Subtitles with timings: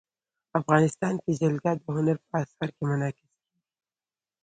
[0.59, 3.57] افغانستان کې جلګه د هنر په اثار کې منعکس کېږي.